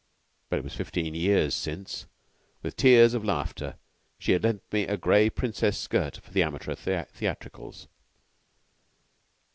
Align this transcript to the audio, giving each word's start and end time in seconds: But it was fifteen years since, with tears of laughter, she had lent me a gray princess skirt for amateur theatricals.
But 0.49 0.57
it 0.57 0.63
was 0.63 0.73
fifteen 0.73 1.13
years 1.13 1.53
since, 1.53 2.07
with 2.63 2.75
tears 2.75 3.13
of 3.13 3.23
laughter, 3.23 3.75
she 4.17 4.31
had 4.31 4.43
lent 4.43 4.63
me 4.73 4.87
a 4.87 4.97
gray 4.97 5.29
princess 5.29 5.77
skirt 5.77 6.17
for 6.17 6.35
amateur 6.39 6.73
theatricals. 6.73 7.85